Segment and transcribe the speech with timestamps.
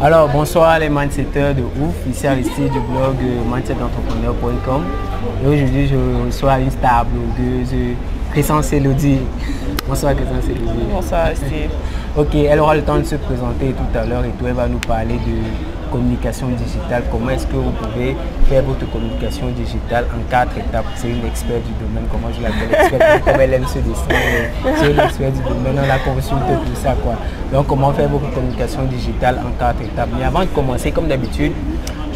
[0.00, 4.84] Alors, bonsoir les mindsetters de ouf, ici Aristide du blog euh, mindsetentrepreneur.com.
[5.42, 7.74] Et aujourd'hui, je reçois une star blogueuse,
[8.30, 9.18] Crescence Elodie.
[9.88, 10.86] Bonsoir Crescence Elodie.
[10.88, 11.70] Bonsoir Aristide.
[12.16, 14.68] Ok, elle aura le temps de se présenter tout à l'heure et tout, elle va
[14.68, 18.16] nous parler de communication digitale, comment est-ce que vous pouvez
[18.48, 20.86] faire votre communication digitale en quatre étapes?
[20.96, 24.08] C'est une experte du domaine, comment je l'appelle, experte, comme elle aime ce dessin,
[24.76, 27.14] c'est une experte du domaine, on la consulte tout ça quoi.
[27.52, 30.08] Donc comment faire votre communication digitale en quatre étapes?
[30.18, 31.52] Mais avant de commencer, comme d'habitude,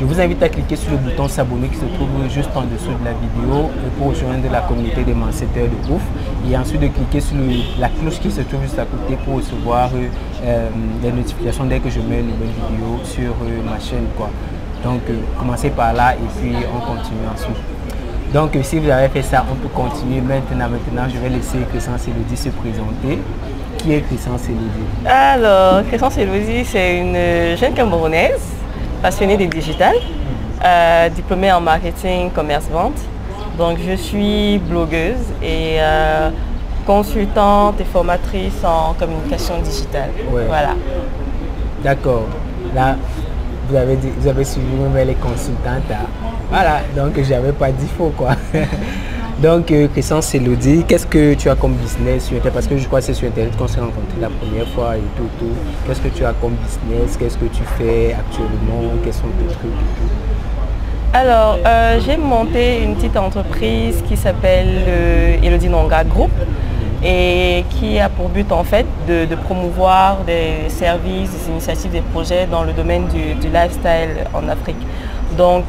[0.02, 2.90] je vous invite à cliquer sur le bouton s'abonner qui se trouve juste en dessous
[2.90, 6.02] de la vidéo pour rejoindre la communauté des manceteurs de ouf.
[6.50, 7.36] Et ensuite de cliquer sur
[7.78, 10.68] la cloche qui se trouve juste à côté pour recevoir euh,
[11.04, 14.06] les notifications dès que je mets une nouvelle vidéo sur euh, ma chaîne.
[14.16, 14.28] Quoi.
[14.82, 17.62] Donc euh, commencez par là et puis on continue ensuite.
[18.34, 20.68] Donc si vous avez fait ça, on peut continuer maintenant.
[20.68, 23.22] Maintenant, je vais laisser Crescence Elodie se présenter.
[23.78, 28.61] Qui est Crescence Elodie Alors, Crescence Elodie, c'est une jeune Camerounaise
[29.02, 29.96] passionnée des digital,
[30.64, 32.98] euh, diplômée en marketing, commerce, vente.
[33.58, 36.30] Donc je suis blogueuse et euh,
[36.86, 40.10] consultante et formatrice en communication digitale.
[40.30, 40.74] Voilà.
[41.82, 42.26] D'accord.
[42.74, 42.96] Là,
[43.68, 45.90] vous avez, vous avez suivi même les consultantes.
[45.90, 46.06] Hein.
[46.48, 48.30] Voilà, donc j'avais pas dit faux quoi.
[49.42, 52.54] Donc, euh, Crescence Elodie, qu'est-ce que tu as comme business sur Internet?
[52.54, 55.00] Parce que je crois que c'est sur Internet qu'on s'est rencontrés la première fois et
[55.16, 55.28] tout.
[55.40, 55.50] tout.
[55.84, 57.16] Qu'est-ce que tu as comme business?
[57.16, 58.82] Qu'est-ce que tu fais actuellement?
[59.02, 59.72] Quels sont tes trucs?
[61.12, 66.30] Alors, euh, j'ai monté une petite entreprise qui s'appelle euh, Elodie Nonga Group
[67.04, 72.46] et qui a pour but en fait de, promouvoir des services, des initiatives, des projets
[72.46, 74.86] dans le domaine du, lifestyle en Afrique.
[75.36, 75.64] Donc,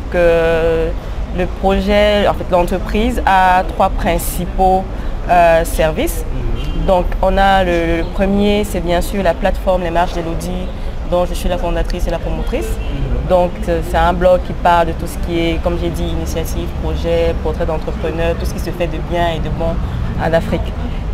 [1.37, 4.83] le projet, en fait l'entreprise a trois principaux
[5.29, 6.23] euh, services.
[6.25, 6.85] Mhm.
[6.85, 10.67] Donc on a le, premier, c'est bien sûr la plateforme Les Marches d'Elodie
[11.09, 12.67] dont je suis la fondatrice et la promotrice.
[12.67, 13.29] Mhm.
[13.29, 16.67] Donc c'est un blog qui parle de tout ce qui est, comme j'ai dit, initiative,
[16.83, 19.73] projet, portrait d'entrepreneur, tout ce qui se fait de bien et de bon
[20.21, 20.61] en Afrique.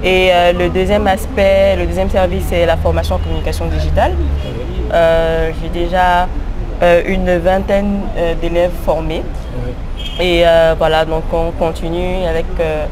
[0.04, 4.14] Et euh, le deuxième aspect, le deuxième service, c'est la formation en communication digitale.
[4.94, 6.28] Euh, j'ai déjà
[7.06, 8.00] une vingtaine
[8.42, 9.22] d'élèves formés.
[10.20, 12.86] Et euh, voilà, donc on continue avec euh,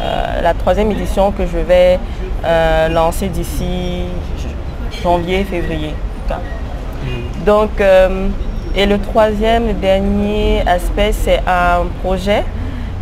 [0.00, 1.98] euh, la troisième édition que je vais
[2.90, 4.04] lancer d'ici
[5.02, 5.94] janvier, février.
[6.30, 7.44] Mm.
[7.44, 7.70] Donc,
[8.74, 12.42] et le troisième, le dernier aspect, c'est un projet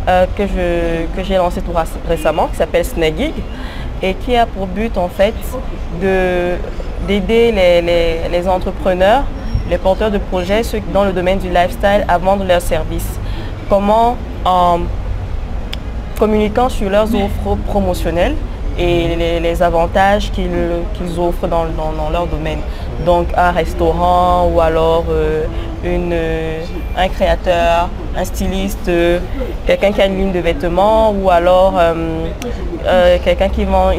[0.05, 1.71] que j'ai que lancé tout
[2.07, 3.33] récemment qui s'appelle Snagig
[4.03, 5.33] et qui a pour but en fait
[7.07, 9.23] d'aider les, les, entrepreneurs,
[9.69, 13.20] les porteurs de projets ceux dans le domaine du lifestyle à vendre leurs services
[13.69, 14.79] comment en
[16.19, 18.35] communiquant sur leurs offres promotionnelles
[18.77, 21.65] et les, avantages qu'ils offrent dans,
[22.11, 22.59] leur domaine.
[23.05, 25.45] Donc un restaurant ou alors euh,
[25.83, 26.15] une,
[26.97, 28.89] un créateur, un styliste,
[29.65, 31.93] quelqu'un qui a une ligne de vêtements ou alors euh,
[32.85, 33.91] euh, quelqu'un qui vend,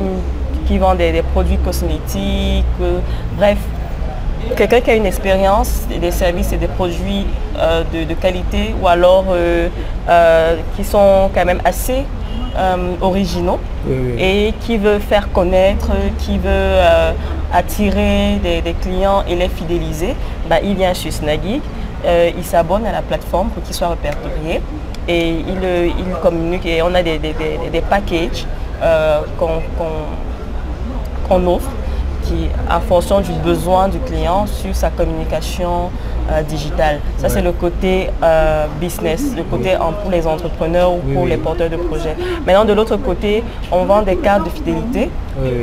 [0.66, 2.64] qui vend des produits cosmétiques.
[3.36, 3.58] bref,
[4.56, 7.26] quelqu'un qui a une expérience des services et des produits
[7.58, 9.69] euh, de, qualité ou alors euh,
[10.08, 12.04] euh, qui sont quand même assez
[13.00, 13.58] originaux
[14.19, 16.76] et qui veut faire connaître, qui veut
[17.50, 20.14] attirer des, clients et les fidéliser,
[20.50, 21.62] bah, il vient chez Snaggy,
[22.04, 24.60] il s'abonne à la plateforme pour qu'il soit répertorié
[25.09, 27.19] et il, communique et on a des,
[27.88, 28.44] packages
[29.38, 29.62] qu'on
[31.47, 31.70] offre
[32.22, 35.91] qui, en fonction du besoin du client sur sa communication
[36.31, 37.00] euh, digitale.
[37.19, 41.71] Ça, c'est le côté euh, business, le côté pour les entrepreneurs ou pour les porteurs
[41.71, 42.16] de projets.
[42.47, 45.10] Maintenant, de l'autre côté, on vend des cartes de fidélité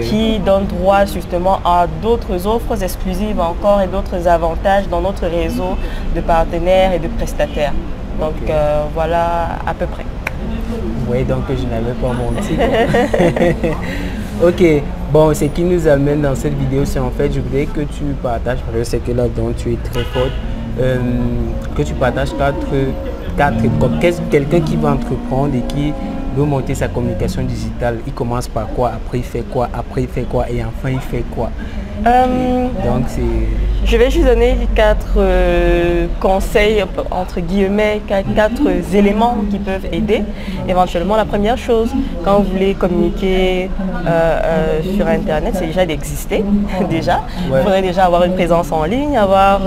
[0.03, 5.78] qui donnent droit justement à d'autres offres exclusives encore et d'autres avantages dans notre réseau
[6.16, 7.74] de partenaires et de prestataires.
[8.20, 10.06] Donc euh, voilà à peu près.
[11.08, 12.56] Oui, donc je n'avais pas menti.
[14.44, 14.63] ok,
[15.11, 18.03] Bon, ce qui nous amène dans cette vidéo, c'est en fait, je voudrais que tu
[18.22, 20.31] partages, parce que c'est que là-dedans tu es très forte,
[20.79, 20.97] euh,
[21.75, 22.58] que tu partages quatre,
[23.35, 25.93] quatre quelqu'un qui va entreprendre et qui
[26.37, 30.08] veut monter sa communication digitale, il commence par quoi, après il fait quoi, après il
[30.08, 30.47] fait quoi?
[30.47, 31.49] Et enfin il fait quoi?
[32.05, 33.05] Euh, Donc
[33.91, 38.62] Je vais juste donner quatre euh, conseils, entre guillemets, quatre,
[38.94, 40.22] éléments qui peuvent aider.
[40.68, 41.90] Éventuellement, la première chose,
[42.24, 43.72] quand vous voulez communiquer
[44.06, 46.46] euh, sur Internet, c'est déjà d'exister,
[46.90, 47.22] déjà.
[47.50, 49.62] Vous faudrait déjà avoir une présence en ligne, avoir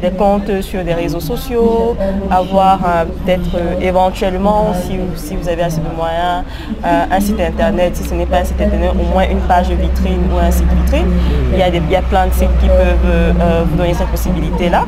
[0.00, 1.96] des comptes sur des réseaux sociaux,
[2.30, 2.78] avoir
[3.24, 3.50] peut-être
[3.82, 6.44] éventuellement, si, si, vous avez assez de moyens,
[6.84, 10.22] un site Internet, si ce n'est pas un site Internet, au moins une page vitrine
[10.32, 11.10] ou un site vitrine
[11.52, 14.08] Il y, a des, il y a plein de sites qui peuvent vous donner cette
[14.08, 14.84] possibilité-là.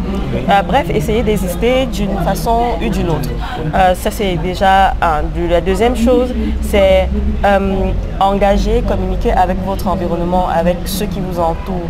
[0.66, 3.30] bref, essayez d'exister d'une façon ou d'une autre.
[3.94, 4.94] ça, c'est déjà.
[5.48, 7.08] La deuxième chose, c'est
[8.20, 11.88] engager, communiquer avec votre environnement, avec ceux qui vous entourent.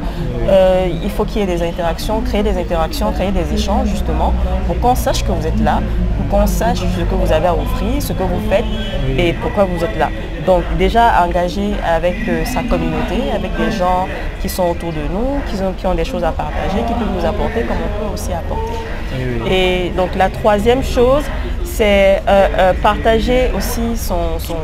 [1.02, 4.32] Il faut qu'il y ait des interactions, créer des interactions, créer des échanges, justement,
[4.66, 5.80] pour qu'on sache que vous êtes là,
[6.16, 8.64] pour qu'on sache ce que vous avez à offrir, ce que vous faites
[9.18, 10.08] et pourquoi vous êtes là.
[10.46, 14.08] Donc déjà engagé avec euh, sa communauté, avec des gens
[14.40, 17.14] qui sont autour de nous, qui ont, qui ont des choses à partager, qui peuvent
[17.16, 18.72] nous apporter comme on peut aussi apporter.
[19.50, 21.22] Et donc la troisième chose,
[21.64, 24.56] c'est euh, euh, partager aussi son, son,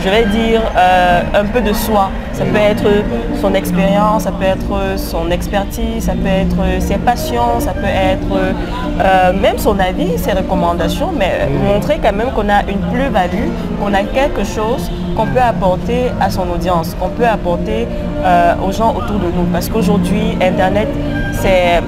[0.00, 2.10] je vais dire, euh, un peu de soi.
[2.32, 2.84] Ça peut être
[3.40, 8.34] son expérience, ça peut être son expertise, ça peut être ses passions, ça peut être
[9.00, 13.48] euh, même son avis, ses recommandations, mais montrer quand même qu'on a une plus-value,
[13.80, 17.86] qu'on a quelque chose qu'on peut apporter à son audience, qu'on peut apporter
[18.24, 19.44] euh, aux gens autour de nous.
[19.52, 20.88] Parce qu'aujourd'hui, Internet,
[21.32, 21.82] c'est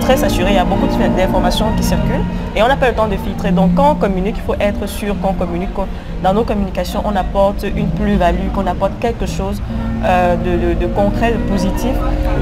[0.00, 0.86] très saturé, il y a beaucoup
[1.16, 2.24] d'informations qui circulent
[2.54, 3.50] et on n'a pas le temps de filtrer.
[3.50, 5.70] Donc quand on communique, il faut être sûr qu'on communique,
[6.22, 9.60] dans nos communications, on apporte une plus-value, qu'on apporte quelque chose
[10.04, 11.94] euh, de, concret, de positif,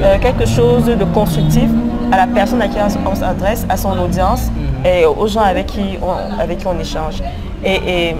[0.03, 1.69] euh, quelque chose de constructif
[2.13, 2.77] à la personne à qui
[3.07, 4.87] on s'adresse, à son audience mhm.
[4.87, 7.23] et aux gens avec qui on, avec qui on échange.
[7.65, 8.17] Et,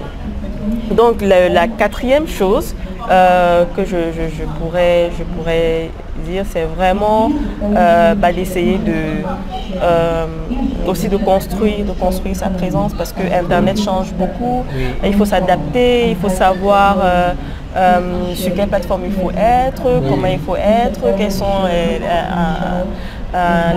[0.91, 2.75] donc la, quatrième chose
[3.09, 3.95] euh, que je,
[4.59, 5.89] pourrais, je pourrais
[6.25, 7.31] dire, c'est vraiment
[7.63, 8.93] euh, bah, d'essayer de
[9.81, 10.25] euh,
[10.87, 14.63] aussi de construire, de construire sa présence parce que Internet change beaucoup.
[15.03, 16.97] Il faut s'adapter, il faut savoir
[18.35, 21.65] sur quelle plateforme il faut être, comment il faut être, quels sont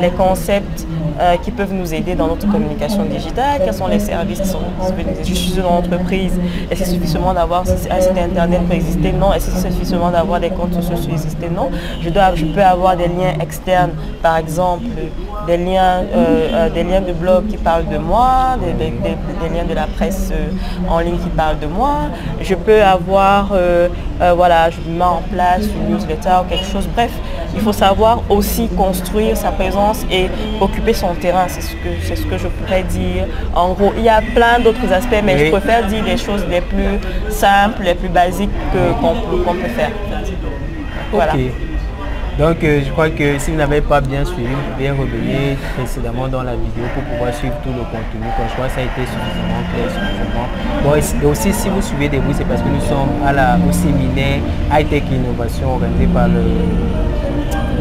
[0.01, 0.87] les concepts
[1.19, 4.61] euh, qui peuvent nous aider dans notre communication digitale, quels sont les services qui sont
[4.83, 5.25] disponibles.
[5.25, 5.53] Je suis
[6.71, 9.13] est-ce que c'est suffisamment d'avoir un site internet pour exister?
[9.13, 9.33] Non.
[9.33, 11.49] Est-ce que c'est suffisamment d'avoir des comptes sociaux pour exister?
[11.49, 11.71] Non.
[12.03, 14.85] Je, peux avoir des liens externes, par exemple,
[15.47, 18.91] des liens, euh, euh, des liens de blog qui parlent de moi, des,
[19.49, 20.33] liens de la presse
[20.91, 22.11] en ligne qui parlent de moi.
[22.43, 23.55] Je peux avoir,
[24.37, 26.87] voilà, je mets en place une newsletter ou quelque chose.
[26.95, 27.13] Bref,
[27.57, 30.27] il faut savoir aussi construire sa présence et
[30.61, 33.27] occuper son terrain, c'est ce, que, c'est ce que je pourrais dire.
[33.55, 36.61] En gros, il y a plein d'autres aspects, mais je préfère dire les choses les
[36.61, 36.99] plus
[37.31, 38.51] simples, les plus basiques
[39.01, 39.91] qu'on, peut, peut faire.
[41.13, 41.33] Voilà.
[42.39, 46.29] Donc euh, je crois que si vous n'avez pas bien suivi, vous pouvez revenir précédemment
[46.29, 48.29] dans la vidéo pour pouvoir suivre tout le contenu.
[48.47, 50.47] je crois que ça a été suffisamment clair, suffisamment.
[50.85, 53.09] Bon, et aussi si vous suivez des bruits, c'est parce que nous sommes
[53.67, 54.41] au séminaire
[54.71, 56.43] High Tech Innovation organisé par le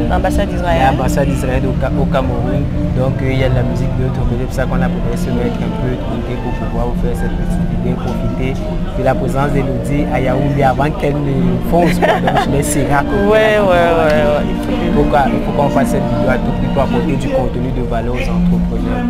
[0.10, 0.82] l'ambassade d'Israël.
[0.92, 2.64] L'ambassade d'Israël au, Cameroun.
[2.98, 5.18] Donc euh, il y a de la musique de c'est pour ça qu'on a préféré
[5.18, 8.54] se mettre un peu de côté pour pouvoir vous faire cette petite vidéo, profiter
[8.98, 12.00] de la présence d'Elodie à Yaoundé avant qu'elle ne fonce.
[12.00, 12.12] donc
[12.46, 14.46] je ouais, ouais, ouais.
[14.88, 18.14] Il faut qu'on fasse cette vidéo à tout prix pour apporter du contenu de valeur
[18.14, 19.04] aux entrepreneurs.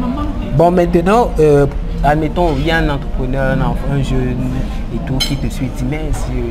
[0.58, 1.66] Bon maintenant, euh,
[2.06, 3.57] admettons, il y a un entrepreneur,
[3.92, 4.38] un, jeune
[4.94, 6.02] et tout qui te suit, dit mais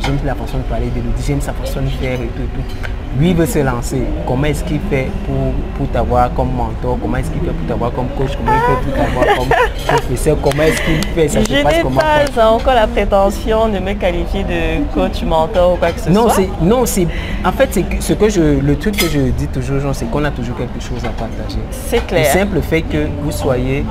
[0.01, 2.63] j'aime la façon de parler de l'Elodie, j'aime sa façon de faire et tout, et
[2.63, 2.91] tout.
[3.19, 7.31] Lui veut se lancer, comment est-ce qu'il fait pour, pour t'avoir comme mentor, comment est-ce
[7.31, 9.49] qu'il fait pour t'avoir comme coach, comment il fait pour t'avoir comme
[9.87, 11.29] professeur, comment est-ce qu'il fait?
[11.29, 15.93] Ça Je n'ai pas encore la prétention de me qualifier de coach, mentor ou quoi
[15.93, 16.45] que ce non, soit.
[16.61, 17.07] Non, c'est
[17.45, 20.33] en fait c'est ce que je le truc que je dis toujours, c'est qu'on a
[20.33, 21.61] toujours quelque chose à partager.
[21.71, 22.35] C'est clair.
[22.35, 23.85] Le simple fait que vous soyez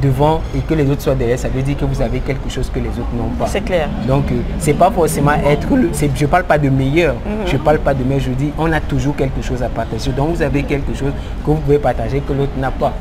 [0.00, 2.70] devant et que les autres soient derrière, ça veut dire que vous avez quelque chose
[2.72, 3.46] que les autres n'ont pas.
[3.46, 3.88] C'est clair.
[4.06, 5.90] Donc, euh, c'est pas forcément être le.
[6.14, 7.14] Je parle pas de meilleur.
[7.14, 7.46] Mhm.
[7.46, 8.20] Je parle pas de meilleur.
[8.20, 10.10] Je dis, on a toujours quelque chose à partager.
[10.12, 11.12] Donc, vous avez quelque chose
[11.44, 12.92] que vous pouvez partager que l'autre n'a pas.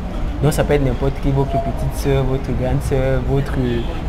[0.42, 3.58] Donc ça peut être n'importe qui, votre petite soeur, votre grande soeur, votre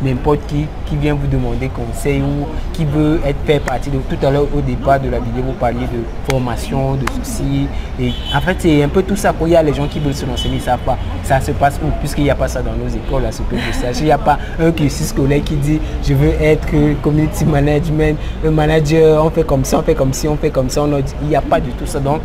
[0.01, 4.25] n'importe qui qui vient vous demander conseil ou qui veut être fait partie de tout
[4.25, 7.67] à l'heure au départ de la vidéo vous parliez de formation, de ceci.
[7.99, 9.33] Et en fait c'est un peu tout ça.
[9.37, 10.97] Quand il y a les gens qui veulent se lancer, ils ne pas.
[11.23, 11.89] Ça se passe où?
[11.99, 13.97] Puisqu'il n'y a pas ça dans nos écoles, à ce que je sache.
[13.99, 16.67] Il n'y a pas un cursus scolaire qui dit je veux être
[17.01, 20.69] community management, un manager, on fait comme ça, on fait comme si, on fait comme
[20.69, 20.85] ça.
[21.21, 21.99] Il n'y a pas du tout ça.
[21.99, 22.21] Donc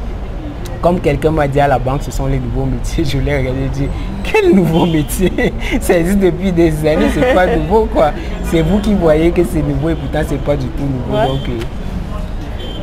[0.80, 3.04] comme quelqu'un m'a dit à la banque, ce sont les nouveaux métiers.
[3.04, 3.88] Je l'ai regardé et dit,
[4.24, 5.52] quel nouveau métier?
[5.80, 8.12] Ça existe depuis des années, c'est pas nouveau quoi.
[8.44, 11.32] C'est vous qui voyez que c'est nouveau et pourtant c'est pas du tout nouveau.
[11.32, 11.60] Donc, euh.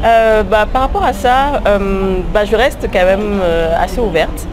[0.05, 3.41] Euh, bah, par rapport à ça, euh, bah, je reste quand même
[3.77, 4.47] assez ouverte.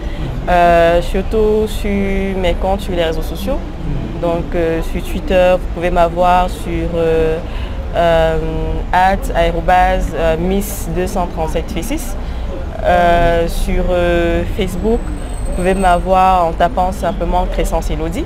[1.02, 3.59] surtout sur mes comptes sur les réseaux sociaux.
[4.23, 4.54] Donc
[4.92, 6.88] sur Twitter, vous pouvez m'avoir sur
[8.92, 9.16] at
[10.38, 12.16] miss 237 f
[12.85, 18.25] euh, sur euh, Facebook, vous pouvez m'avoir en tapant simplement Crescence Elodie,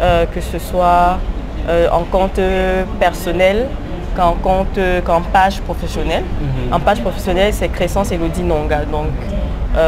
[0.00, 1.18] euh, que ce soit
[1.92, 2.40] en compte
[2.98, 3.68] personnel
[4.16, 6.24] qu'en compte, qu'en page professionnelle.
[6.72, 8.80] En page professionnelle, c'est Crescence Elodie Nonga.
[8.84, 9.06] Donc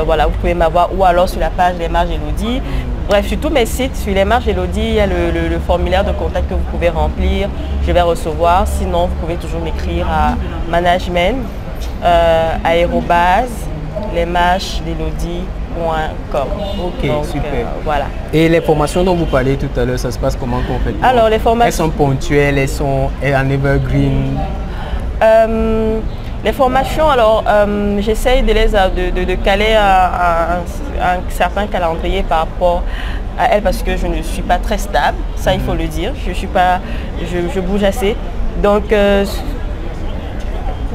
[0.07, 2.63] voilà, vous pouvez m'avoir ou alors sur la page Les Marges Elodie.
[3.09, 6.13] Bref, sur tous mes sites, sur les marges Elodie, il y a le, formulaire de
[6.13, 7.49] contact que vous pouvez remplir.
[7.85, 8.69] Je vais recevoir.
[8.69, 10.37] Sinon, vous pouvez toujours m'écrire à
[10.71, 11.39] management,
[12.65, 13.67] aérobase,
[14.15, 16.49] les marches d'Elodie.com.
[16.85, 17.53] Ok, super.
[17.53, 18.07] Euh, voilà.
[18.33, 21.29] Et les formations dont vous parlez tout à l'heure, ça se passe comment concrètement Alors,
[21.29, 21.85] les formations...
[21.85, 24.39] Elles sont ponctuelles, elles sont en evergreen
[25.23, 26.01] euh,
[26.45, 30.61] les formations, alors euh, j'essaye de, les, de, de, caler un,
[31.31, 32.83] certain calendrier par rapport
[33.39, 36.13] à elles parce que je ne suis pas très stable, ça il faut le dire,
[36.27, 36.81] je, suis pas,
[37.23, 38.15] je, bouge assez.
[38.63, 39.25] Donc euh,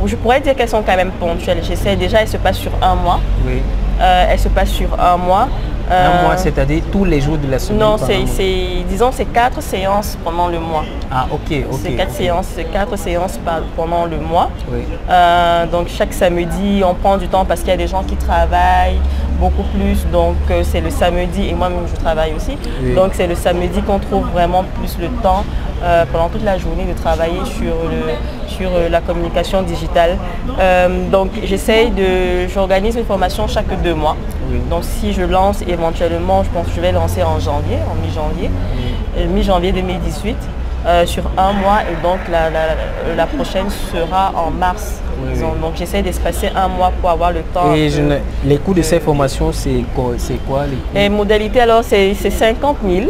[0.08, 1.60] je pourrais dire qu'elles sont quand même ponctuelles.
[1.64, 3.20] J'essaie déjà, elles se passent sur un mois.
[3.46, 3.62] Oui.
[4.02, 5.48] Euh, elles se passent sur un mois.
[5.92, 10.18] Un mois, c'est-à-dire tous les jours de la semaine Non, c'est, disons, c'est quatre séances
[10.24, 10.86] pendant le mois.
[11.12, 11.40] Ah, ok,
[11.72, 11.80] ok.
[11.82, 13.40] C'est quatre, Séances, quatre séances
[13.76, 14.52] pendant le mois.
[14.72, 14.82] Oui.
[15.10, 18.16] Euh, donc chaque samedi, on prend du temps parce qu'il y a des gens qui
[18.18, 19.00] travaillent
[19.40, 20.06] beaucoup plus.
[20.12, 22.56] Donc euh, c'est le samedi, et moi-même je travaille aussi.
[22.96, 25.44] Donc c'est le samedi qu'on trouve vraiment plus le temps
[25.84, 27.76] euh, pendant toute la journée de travailler sur,
[28.48, 30.18] sur la communication digitale.
[31.12, 34.16] donc j'essaye de, j'organise une formation chaque deux mois.
[34.70, 38.50] Donc si je lance éventuellement, je pense que je vais lancer en janvier, en mi-janvier,
[39.34, 40.36] mi-janvier 2018.
[40.86, 45.02] Euh, sur un mois et donc la, prochaine sera en mars.
[45.62, 47.76] Donc j'essaie d'espacer un mois pour avoir le temps.
[47.76, 47.90] Et
[48.46, 50.14] les coûts de ces formations, c'est quoi,
[50.48, 50.64] quoi
[50.96, 53.08] les modalités, alors c'est 50 000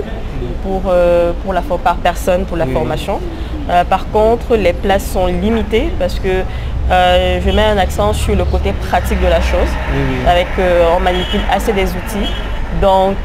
[0.64, 3.20] pour, euh, pour la, par personne pour la formation.
[3.70, 6.44] Euh, par contre, les places sont limitées parce que
[6.90, 9.70] je mets un accent sur le côté pratique de la chose.
[10.28, 10.48] Avec,
[10.96, 12.30] on manipule assez des outils.
[12.82, 13.18] Donc,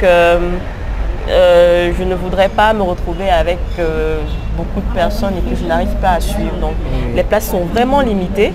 [1.29, 4.21] euh, je ne voudrais pas me retrouver avec euh,
[4.57, 6.57] beaucoup de personnes et que je n'arrive pas à suivre.
[6.61, 6.75] Donc
[7.15, 8.53] les places sont vraiment limitées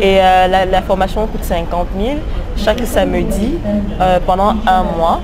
[0.00, 2.18] et euh, la, formation coûte 50 000
[2.58, 3.54] chaque samedi
[4.26, 5.20] pendant un mois.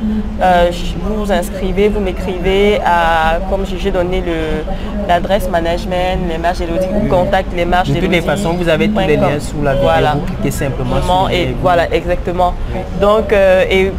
[1.03, 4.23] vous vous inscrivez, vous m'écrivez à, comme j'ai donné
[5.09, 8.88] l'adresse management, les marges Elodie, ou contact les marges De toutes les façons, vous avez
[8.88, 10.14] tous les liens sous la vidéo, voilà.
[10.14, 12.55] vous cliquez simplement sur et Voilà, exactement.
[13.00, 13.33] Donc,
[13.71, 13.93] et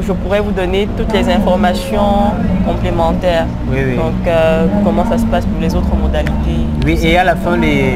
[0.00, 2.32] je pourrais vous donner toutes les informations
[2.66, 3.46] complémentaires.
[3.66, 6.66] Donc, euh, comment ça se passe pour les autres modalités.
[6.84, 7.94] Oui, et à la fin, les...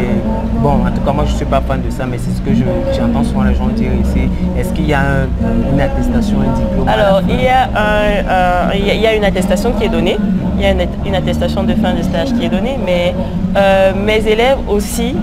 [0.63, 2.41] Bon, en tout cas, moi, je ne suis pas fan de ça, mais c'est ce
[2.41, 2.51] que
[2.97, 4.29] j'entends souvent les gens dire ici.
[4.59, 5.27] Est-ce qu'il y a
[5.73, 9.89] une attestation, un diplôme Alors, il y, a il, y a, une attestation qui est
[9.89, 10.17] donnée.
[10.57, 13.15] Il y a une, attestation de fin de stage qui est donnée, mais
[13.57, 15.15] euh, mes élèves aussi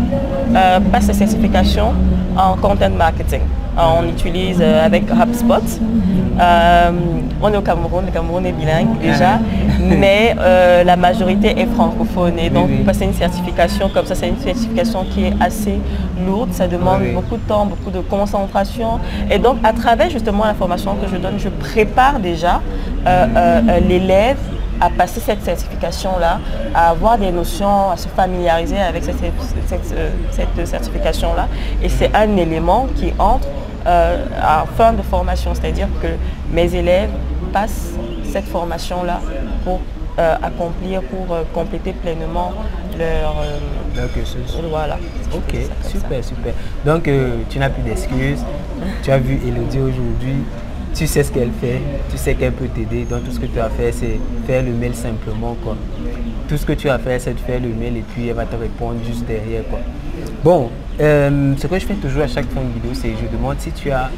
[0.55, 1.93] euh, passent la certification
[2.37, 3.41] en content marketing.
[3.77, 5.79] On utilise avec HubSpot.
[6.39, 6.91] Euh,
[7.41, 9.39] on est au Cameroun, le Cameroun est bilingue déjà,
[9.79, 12.39] mais euh, la majorité est francophone.
[12.39, 15.79] Et donc, passer une certification comme ça, c'est une certification qui est assez
[16.25, 18.99] lourde, ça demande beaucoup de temps, beaucoup de concentration.
[19.29, 22.61] Et donc, à travers justement la formation que je donne, je prépare déjà
[23.05, 24.37] euh, l'élève
[24.79, 26.39] à passer cette certification-là,
[26.73, 29.17] à avoir des notions, à se familiariser avec cette,
[30.31, 31.47] cette certification-là.
[31.81, 33.47] Et c'est un élément qui entre
[33.85, 36.07] euh, en fin de formation, c'est-à-dire que
[36.51, 37.09] mes élèves
[37.51, 37.91] passent
[38.31, 39.19] cette formation-là
[39.65, 39.81] pour
[40.19, 42.53] euh, accomplir, pour euh, compléter pleinement
[42.97, 43.35] leur,
[44.69, 44.97] Voilà.
[45.33, 46.53] Ok, super, super.
[46.85, 47.09] Donc
[47.49, 48.43] tu n'as plus d'excuses.
[49.01, 50.43] tu as vu Elodie aujourd'hui.
[50.95, 51.81] Tu sais ce qu'elle fait,
[52.11, 53.05] tu sais qu'elle peut t'aider.
[53.05, 55.55] Donc tout ce que tu as fait, c'est faire le mail simplement.
[55.63, 55.75] Quoi.
[56.47, 58.45] Tout ce que tu as fait, c'est de faire le mail et puis elle va
[58.45, 59.63] te répondre juste derrière.
[59.69, 59.79] Quoi.
[60.43, 60.69] Bon,
[60.99, 63.71] euh, ce que je fais toujours à chaque fin de vidéo, c'est je demande si
[63.71, 64.11] tu as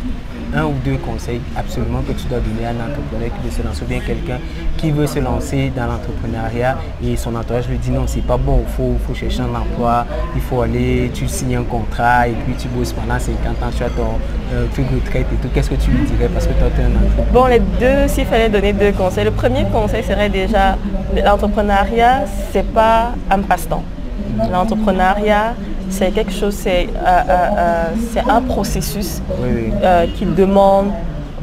[0.54, 3.64] un ou deux conseils absolument que tu dois donner à un entrepreneur qui veut se
[3.64, 4.40] lancer, ou bien quelqu'un
[4.78, 8.64] qui veut se lancer dans l'entrepreneuriat et son entourage lui dit non, c'est pas bon,
[8.68, 12.54] il faut, faut, chercher un emploi, il faut aller, tu signes un contrat et puis
[12.58, 14.20] tu bosses pendant 50 ans, tu as ton
[14.54, 15.50] euh, truc de retraite et tout.
[15.54, 17.34] Qu'est-ce que tu lui dirais parce que toi, tu es un entrepreneur?
[17.34, 20.78] Bon, les deux, s'il fallait donner deux conseils, le premier conseil serait déjà
[21.24, 23.84] l'entrepreneuriat, c'est pas un passe-temps.
[24.52, 25.54] L'entrepreneuriat,
[25.90, 27.86] c'est quelque chose, c'est euh, euh,
[28.18, 29.22] euh, un processus
[30.16, 30.92] qui demande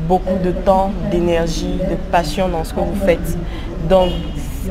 [0.09, 3.37] beaucoup de temps, d'énergie, de passion dans ce que vous faites.
[3.89, 4.11] Donc,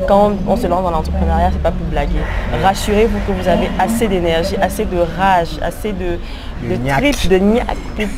[0.08, 2.20] quand on se lance dans l'entrepreneuriat, c'est pas pour blaguer.
[2.62, 6.18] Rassurez-vous que vous avez assez d'énergie, assez de rage, assez de,
[6.68, 7.76] de trip, de niaque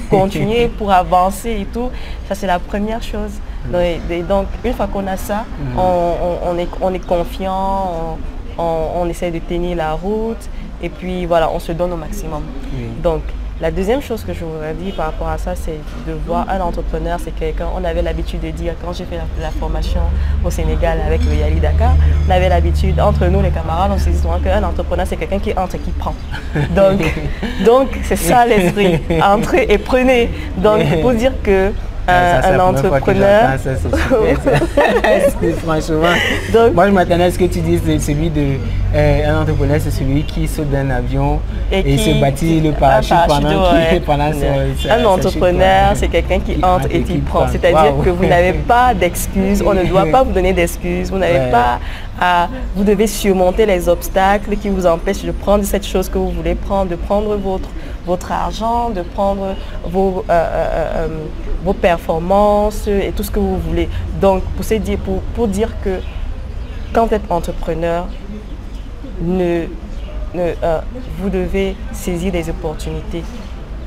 [0.09, 1.91] pour continuer, pour avancer et tout.
[2.29, 3.33] Ça, c'est la première chose.
[4.29, 5.79] Donc, une fois qu'on a ça, mm.
[5.79, 8.19] on, est, on est confiant, on,
[8.59, 10.49] on, essaie de tenir la route
[10.83, 12.43] et puis voilà, on se donne au maximum.
[13.03, 13.23] Donc
[13.61, 16.61] La deuxième chose que je voudrais dire par rapport à ça, c'est de voir un
[16.61, 20.01] entrepreneur, c'est quelqu'un, on avait l'habitude de dire, quand j'ai fait la, formation
[20.45, 21.95] au Sénégal avec le Yali Dakar,
[22.27, 25.39] on avait l'habitude, entre nous les camarades, on se dit souvent qu'un entrepreneur, c'est quelqu'un
[25.39, 26.15] qui entre et qui prend.
[26.75, 27.01] Donc,
[27.65, 30.31] donc c'est ça l'esprit, entrez et prenez.
[30.57, 31.73] Donc, pour dire que
[32.09, 33.59] un, entrepreneur.
[35.59, 35.99] franchement.
[36.53, 38.59] Donc, moi, je m'attendais à ce que tu dises celui de
[38.95, 43.65] euh, un entrepreneur, c'est celui qui saute d'un avion et, se bâtit le parachute pendant,
[44.07, 44.31] pendant
[44.91, 47.49] Un entrepreneur, c'est quelqu'un qui entre et qui prend.
[47.49, 49.63] C'est-à-dire que vous n'avez pas d'excuses.
[49.67, 51.11] On ne doit pas vous donner d'excuses.
[51.11, 51.81] Vous n'avez pas
[52.21, 52.49] à.
[52.77, 56.55] Vous devez surmonter les obstacles qui vous empêchent de prendre cette chose que vous voulez
[56.55, 57.69] prendre, de prendre votre
[58.07, 61.09] votre argent, de prendre vos, euh, euh, euh,
[61.65, 63.89] vos performances et tout ce que vous voulez.
[64.21, 66.01] Donc, pour, dire, pour, pour dire que
[66.93, 68.07] quand vous êtes entrepreneur,
[69.21, 69.67] ne,
[71.19, 73.23] vous devez saisir des opportunités.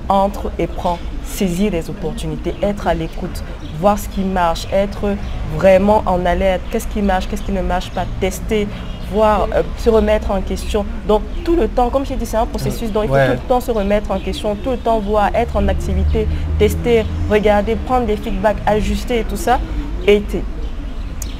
[0.10, 3.44] Entre et prends, saisir des opportunités, être à l'écoute,
[3.80, 5.16] voir ce qui marche, être
[5.56, 8.68] vraiment en alerte, qu'est-ce qui marche, qu'est-ce qui ne marche pas, tester,
[9.12, 10.86] voir, euh, se remettre en question.
[11.08, 13.48] Donc tout le temps, comme j'ai dit, c'est un processus, donc il faut tout le
[13.48, 18.06] temps se remettre en question, tout le temps voir, être en activité, tester, regarder, prendre
[18.06, 19.60] des feedbacks, ajuster et tout ça.
[20.08, 20.24] Et,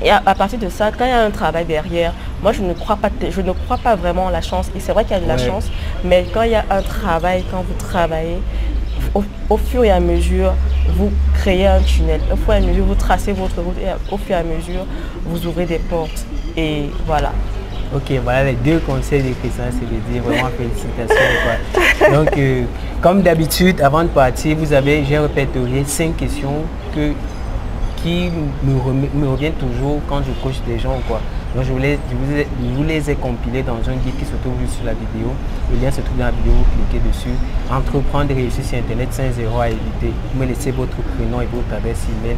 [0.04, 2.14] et à, partir de ça, quand il y a un travail derrière,
[2.44, 4.70] moi je ne crois pas, je ne crois pas vraiment la chance.
[4.76, 5.70] Et c'est vrai qu'il y a de la chance,
[6.04, 8.40] mais quand il y a un travail, quand vous travaillez,
[9.50, 10.54] au, fur et à mesure,
[10.96, 12.22] vous créez un tunnel.
[12.32, 14.86] Au fur et à mesure, vous tracez votre route et au fur et à mesure,
[15.26, 16.26] vous ouvrez des portes.
[16.56, 17.32] Et voilà.
[17.96, 22.14] Ok, voilà les deux conseils de Christian, c'est de dire vraiment félicitations.
[22.14, 22.64] Donc, euh,
[23.02, 26.64] comme d'habitude, avant de partir, vous avez, j'ai répertorié cinq questions
[26.94, 27.14] que,
[27.98, 28.30] qui
[28.64, 31.00] me, reviennent toujours quand je coach des gens.
[31.08, 31.20] Quoi.
[31.56, 34.86] Donc, je vous, les, vous, les ai compilées dans un guide qui se trouve sur
[34.86, 35.32] la vidéo.
[35.72, 37.36] Le lien se trouve dans la vidéo, vous cliquez dessus.
[37.72, 40.14] Entreprendre et réussir sur Internet sans zéro à éviter.
[40.34, 42.38] Vous me laissez votre prénom et votre adresse email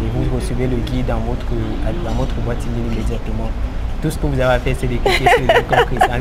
[0.00, 1.46] et vous recevez le guide dans votre,
[2.04, 3.50] dans votre boîte email immédiatement.
[4.02, 6.20] Tout ce que vous avez à faire, c'est de cliquer sur le comme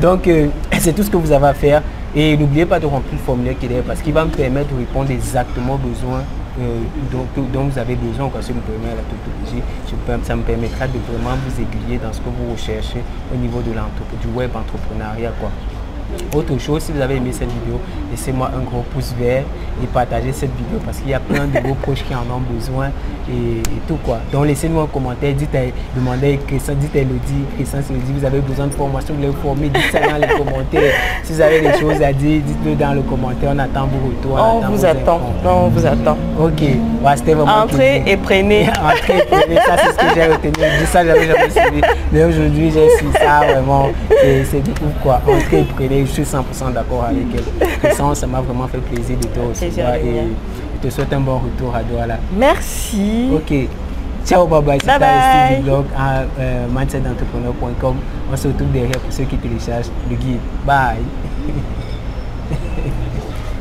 [0.00, 0.48] Donc, euh,
[0.78, 1.82] c'est tout ce que vous avez à faire.
[2.14, 4.70] Et n'oubliez pas de remplir le formulaire qui est derrière parce qu'il va me permettre
[4.72, 6.22] de répondre exactement aux besoins
[6.60, 6.80] euh,
[7.10, 8.28] dont, vous avez besoin.
[8.28, 9.62] Quoi, si vous me la tautologie,
[10.22, 13.72] ça me permettra de vraiment vous aiguiller dans ce que vous recherchez au niveau de
[14.20, 15.32] du web entrepreneuriat.
[16.34, 17.78] Autre chose, si vous avez aimé cette vidéo,
[18.10, 19.44] laissez-moi un gros pouce vert
[19.82, 22.40] et partagez cette vidéo parce qu'il y a plein de vos proches qui en ont
[22.50, 22.88] besoin
[23.28, 24.18] et, tout quoi.
[24.32, 25.60] Donc laissez-moi un commentaire, dites à,
[25.94, 29.32] demandez à Christian, dites à Elodie, Christian Elodie, vous avez besoin de formation, vous voulez
[29.34, 30.92] vous former, dites ça dans les commentaires.
[31.22, 34.62] Si vous avez des choses à dire, dites-le dans le commentaire, on attend vos retours.
[34.64, 36.16] On, vous attend, on vous attend.
[36.40, 36.62] Ok,
[37.16, 38.68] c'était vraiment Entrez et prenez.
[38.82, 40.52] Entrez et prenez, ça c'est ce que j'ai retenu.
[40.56, 41.80] Je dis ça, j'avais jamais suivi.
[42.12, 45.20] Mais aujourd'hui, j'ai su ça vraiment, c'est du coup quoi.
[45.26, 47.92] Entrez et prenez je suis 100% d'accord avec elle.
[48.14, 50.22] ça m'a vraiment fait plaisir de te recevoir et
[50.76, 52.18] je te souhaite un bon retour à Douala.
[52.36, 53.28] Merci.
[53.34, 53.68] Ok.
[54.24, 54.78] Ciao, bye bye.
[54.80, 57.96] C'était le blog à euh, mindsetentrepreneur.com.
[58.32, 60.40] On se retrouve derrière pour ceux qui téléchargent le guide.
[60.64, 60.98] Bye.